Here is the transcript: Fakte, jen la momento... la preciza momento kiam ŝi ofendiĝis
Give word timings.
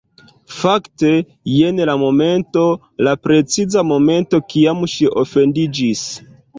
Fakte, 0.61 1.11
jen 1.57 1.83
la 1.91 1.95
momento... 2.05 2.65
la 3.11 3.15
preciza 3.29 3.87
momento 3.93 4.43
kiam 4.51 4.85
ŝi 4.99 5.15
ofendiĝis 5.27 6.07